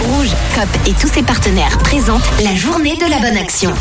Rouge, 0.00 0.28
COP 0.54 0.68
et 0.86 0.92
tous 0.92 1.08
ses 1.08 1.22
partenaires 1.22 1.78
présentent 1.78 2.28
la 2.42 2.54
journée 2.54 2.96
de 2.96 3.10
la 3.10 3.18
bonne 3.18 3.36
action. 3.36 3.72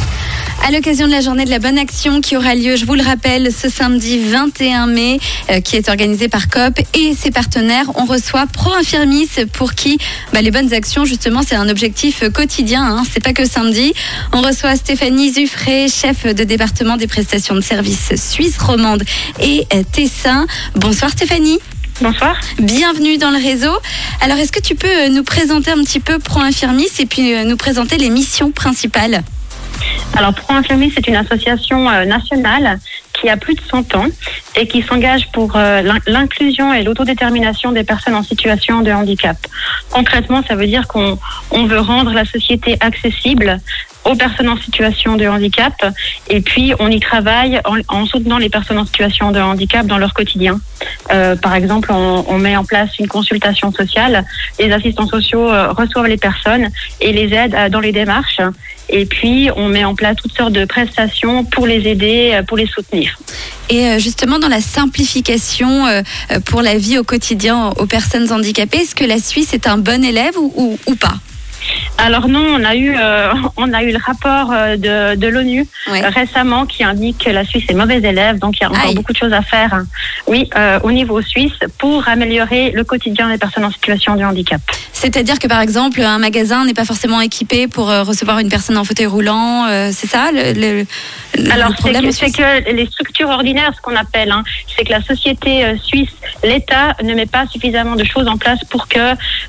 À 0.66 0.72
l'occasion 0.72 1.08
de 1.08 1.12
la 1.12 1.22
journée 1.22 1.46
de 1.46 1.50
la 1.50 1.60
bonne 1.60 1.78
action 1.78 2.22
qui 2.22 2.38
aura 2.38 2.56
lieu, 2.56 2.76
je 2.76 2.86
vous 2.86 2.96
le 2.96 3.04
rappelle, 3.04 3.52
ce 3.52 3.70
samedi 3.70 4.20
21 4.20 4.88
mai, 4.88 5.20
euh, 5.50 5.60
qui 5.60 5.76
est 5.76 5.90
organisé 5.90 6.28
par 6.28 6.48
COP 6.48 6.80
et 6.94 7.14
ses 7.14 7.32
partenaires, 7.32 7.86
on 7.96 8.06
reçoit 8.06 8.46
Pro 8.48 8.74
Infirmis 8.74 9.30
pour 9.54 9.74
qui 9.74 9.98
bah, 10.34 10.42
les 10.42 10.52
bonnes 10.52 10.74
actions, 10.74 11.06
justement, 11.06 11.42
c'est 11.46 11.56
un 11.56 11.70
objectif 11.70 12.24
quotidien. 12.30 12.84
Hein, 12.84 13.04
c'est 13.12 13.24
pas 13.24 13.34
que 13.34 13.46
samedi. 13.46 13.94
On 14.32 14.42
reçoit 14.42 14.76
Stéphanie 14.76 15.34
Zuffré, 15.34 15.88
chef 15.88 16.26
de 16.26 16.44
département 16.44 16.98
des 16.98 17.08
prestations 17.08 17.56
de 17.56 17.62
services 17.62 18.16
suisse 18.16 18.58
romande 18.58 19.04
et 19.42 19.68
euh, 19.74 19.84
Tessin. 19.92 20.48
Bonsoir 20.76 21.12
Stéphanie. 21.12 21.60
Bonsoir. 22.02 22.36
Bienvenue 22.60 23.18
dans 23.18 23.32
le 23.32 23.38
réseau. 23.38 23.72
Alors, 24.20 24.38
est-ce 24.38 24.52
que 24.52 24.60
tu 24.60 24.76
peux 24.76 24.88
euh, 24.88 25.08
nous 25.08 25.24
présenter 25.24 25.72
un 25.72 25.82
petit 25.82 26.02
peu 26.02 26.20
Pro 26.20 26.42
Infirmis 26.42 26.90
et 27.00 27.06
puis 27.06 27.34
euh, 27.34 27.46
nous 27.46 27.56
présenter 27.56 27.98
les 27.98 28.10
missions 28.10 28.52
principales? 28.52 29.24
Alors, 30.18 30.34
Pro 30.34 30.56
Infirmis, 30.56 30.92
c'est 30.94 31.08
une 31.08 31.16
association 31.16 31.90
euh, 31.90 32.04
nationale 32.04 32.80
qui 33.14 33.30
a 33.30 33.38
plus 33.38 33.54
de 33.54 33.62
100 33.62 33.96
ans 33.96 34.08
et 34.58 34.68
qui 34.68 34.82
s'engage 34.82 35.32
pour 35.32 35.58
l'inclusion 36.06 36.74
et 36.74 36.84
l'autodétermination 36.84 37.72
des 37.72 37.86
personnes 37.86 38.16
en 38.16 38.24
situation 38.24 38.82
de 38.82 38.92
handicap. 38.92 39.38
Concrètement, 39.90 40.44
ça 40.46 40.56
veut 40.56 40.68
dire 40.68 40.86
qu'on 40.90 41.18
on 41.52 41.66
veut 41.66 41.80
rendre 41.80 42.12
la 42.12 42.26
société 42.26 42.76
accessible 42.82 43.62
aux 44.06 44.16
personnes 44.16 44.50
en 44.50 44.58
situation 44.58 45.18
de 45.18 45.28
handicap 45.28 45.74
et 46.30 46.42
puis 46.42 46.74
on 46.80 46.90
y 46.90 47.00
travaille 47.00 47.60
en, 47.66 47.78
en 47.88 48.06
soutenant 48.06 48.38
les 48.38 48.50
personnes 48.50 48.78
en 48.78 48.86
situation 48.86 49.32
de 49.32 49.40
handicap 49.40 49.86
dans 49.86 49.98
leur 49.98 50.14
quotidien. 50.14 50.60
Euh, 51.12 51.36
par 51.36 51.56
exemple, 51.56 51.92
on, 51.92 52.38
met 52.38 52.56
en 52.56 52.66
place 52.66 52.98
une 53.00 53.08
consultation 53.08 53.72
sociale. 53.72 54.26
Les 54.60 54.72
assistants 54.72 55.08
sociaux 55.08 55.50
euh, 55.50 55.72
reçoivent 55.72 56.08
les 56.08 56.18
personnes 56.18 56.70
et 57.02 57.12
les 57.12 57.34
aident 57.34 57.56
euh, 57.56 57.70
dans 57.70 57.80
les 57.80 57.92
démarches. 57.92 58.42
Et 58.90 59.06
puis, 59.06 59.50
on 59.56 59.68
met 59.68 59.84
en 59.84 59.96
place 59.96 60.18
toutes 60.22 60.36
sortes 60.36 60.54
de 60.54 60.66
prestations 60.66 61.44
pour 61.44 61.66
les 61.66 61.88
aider, 61.88 62.40
pour 62.48 62.58
les 62.58 62.68
soutenir. 62.68 63.18
Et 63.70 64.00
justement, 64.00 64.38
dans 64.38 64.48
la 64.48 64.62
simplification 64.62 66.04
pour 66.46 66.62
la 66.62 66.78
vie 66.78 67.00
au 67.00 67.04
quotidien 67.04 67.72
aux 67.78 67.88
personnes 67.88 68.32
handicapées, 68.32 68.82
est-ce 68.82 68.94
que 68.94 69.04
la 69.04 69.18
Suisse 69.18 69.56
est 69.56 69.66
un 69.66 69.80
bon 69.80 70.04
élève 70.04 70.36
ou 70.38 70.78
pas? 71.00 71.16
Alors 71.98 72.28
non, 72.28 72.46
on 72.60 72.64
a 72.64 72.76
eu, 72.76 72.94
euh, 72.98 73.34
on 73.58 73.72
a 73.74 73.84
eu 73.84 73.92
le 73.92 74.00
rapport 74.04 74.52
euh, 74.52 74.76
de, 74.78 75.16
de 75.16 75.28
l'ONU 75.28 75.66
euh, 75.88 76.10
récemment 76.10 76.66
qui 76.66 76.84
indique 76.84 77.24
que 77.26 77.30
la 77.30 77.46
Suisse 77.46 77.64
est 77.70 77.74
mauvais 77.74 77.98
élève, 77.98 78.38
donc 78.40 78.58
il 78.60 78.64
y 78.64 78.66
a 78.66 78.70
encore 78.70 78.84
Aïe. 78.90 78.96
beaucoup 78.96 79.14
de 79.14 79.18
choses 79.18 79.34
à 79.34 79.42
faire. 79.42 79.74
hein. 79.74 79.86
Oui, 80.28 80.50
euh, 80.56 80.80
au 80.84 80.92
niveau 80.92 81.22
suisse 81.22 81.54
pour 81.78 82.08
améliorer 82.08 82.72
le 82.72 82.84
quotidien 82.84 83.30
des 83.30 83.38
personnes 83.38 83.66
en 83.66 83.72
situation 83.72 84.16
de 84.16 84.24
handicap. 84.24 84.62
C'est-à-dire 85.06 85.38
que 85.38 85.46
par 85.48 85.62
exemple, 85.62 86.02
un 86.02 86.18
magasin 86.18 86.66
n'est 86.66 86.74
pas 86.74 86.84
forcément 86.84 87.22
équipé 87.22 87.68
pour 87.68 87.92
euh, 87.92 88.02
recevoir 88.02 88.40
une 88.40 88.50
personne 88.50 88.76
en 88.76 88.84
fauteuil 88.84 89.06
roulant, 89.06 89.66
euh, 89.68 89.92
c'est 89.94 90.08
ça 90.08 90.32
le, 90.32 90.54
le- 90.54 90.86
le 91.38 91.52
Alors 91.52 91.70
c'est 91.70 91.76
problème 91.92 92.02
que, 92.12 92.72
les 92.72 92.88
structures 92.88 93.30
ordinaires, 93.30 93.72
ce 93.76 93.82
qu'on 93.82 93.96
appelle, 93.96 94.32
hein, 94.32 94.44
c'est 94.76 94.84
que 94.84 94.90
la 94.92 95.04
société 95.04 95.64
euh, 95.64 95.76
suisse, 95.78 96.10
l'État 96.44 96.96
ne 97.04 97.14
met 97.14 97.28
pas 97.28 97.46
suffisamment 97.46 97.96
de 97.96 98.04
choses 98.04 98.28
en 98.28 98.38
place 98.38 98.60
pour 98.72 98.88
que 98.88 98.98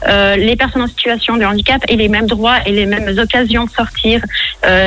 euh, 0.08 0.36
les 0.36 0.56
personnes 0.56 0.82
en 0.82 0.88
situation 0.88 1.38
de 1.38 1.44
handicap 1.46 1.82
aient 1.88 1.96
les 1.96 2.08
mêmes 2.08 2.26
droits 2.26 2.58
et 2.66 2.72
les 2.72 2.84
mêmes 2.84 3.16
occasions 3.18 3.64
de 3.64 3.70
sortir, 3.70 4.20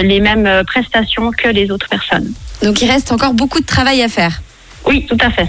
les 0.04 0.20
mêmes 0.20 0.48
prestations 0.68 1.32
que 1.32 1.48
les 1.48 1.72
autres 1.72 1.90
personnes. 1.90 2.32
Donc 2.62 2.80
il 2.84 2.92
reste 2.92 3.12
encore 3.12 3.34
beaucoup 3.34 3.60
de 3.60 3.66
travail 3.66 4.04
à 4.04 4.08
faire. 4.10 4.42
Oui, 4.86 5.06
tout 5.08 5.18
à 5.22 5.30
fait. 5.30 5.48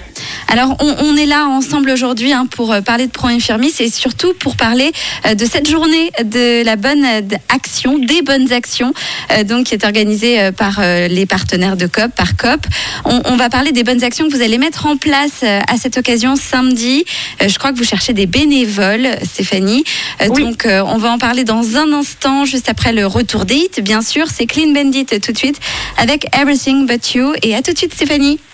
Alors, 0.49 0.77
on, 0.81 0.95
on 1.01 1.17
est 1.17 1.27
là 1.27 1.47
ensemble 1.47 1.91
aujourd'hui 1.91 2.33
hein, 2.33 2.47
pour 2.51 2.73
euh, 2.73 2.81
parler 2.81 3.07
de 3.07 3.13
Pro 3.13 3.29
Infirmis 3.29 3.73
et 3.79 3.91
surtout 3.91 4.35
pour 4.35 4.57
parler 4.57 4.93
euh, 5.27 5.35
de 5.35 5.45
cette 5.45 5.69
journée 5.69 6.11
de 6.25 6.65
la 6.65 6.77
bonne 6.77 7.05
action, 7.49 7.99
des 7.99 8.23
bonnes 8.23 8.53
actions, 8.53 8.93
euh, 9.33 9.45
donc 9.45 9.67
qui 9.67 9.75
est 9.75 9.85
organisée 9.85 10.51
par 10.53 10.79
euh, 10.81 11.07
les 11.09 11.27
partenaires 11.27 11.77
de 11.77 11.87
COP, 11.87 12.13
par 12.15 12.37
COP. 12.37 12.67
On, 13.05 13.23
on 13.27 13.37
va 13.37 13.49
parler 13.49 13.73
des 13.73 13.85
bonnes 13.85 14.03
actions 14.03 14.29
que 14.29 14.35
vous 14.35 14.43
allez 14.43 14.59
mettre 14.59 14.87
en 14.87 14.97
place 14.97 15.43
à 15.43 15.77
cette 15.77 15.97
occasion 15.97 16.35
samedi. 16.37 17.05
Je 17.41 17.57
crois 17.59 17.73
que 17.73 17.79
vous 17.79 17.85
cherchez 17.85 18.13
des 18.13 18.27
bénévoles, 18.27 19.09
Stéphanie. 19.23 19.85
Oui. 20.29 20.43
Donc, 20.43 20.67
on 20.67 20.99
va 20.99 21.11
en 21.11 21.19
parler 21.19 21.45
dans 21.45 21.77
un 21.77 21.93
instant, 21.93 22.45
juste 22.45 22.69
après 22.69 22.93
le 22.93 23.07
retour 23.07 23.45
des 23.45 23.55
hits, 23.57 23.83
bien 23.83 24.03
sûr. 24.03 24.27
C'est 24.29 24.47
Clean 24.47 24.73
Bandit 24.73 25.07
tout 25.07 25.33
de 25.33 25.39
suite 25.39 25.61
avec 25.97 26.27
Everything 26.37 26.87
But 26.87 27.15
You. 27.15 27.33
Et 27.43 27.55
à 27.55 27.63
tout 27.63 27.73
de 27.73 27.79
suite, 27.79 27.95
Stéphanie. 27.95 28.41